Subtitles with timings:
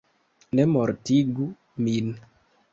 [0.59, 1.47] Ne mortigu
[1.85, 2.13] min!